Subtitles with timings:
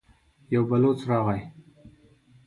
[0.53, 1.41] يو بلوڅ راغی.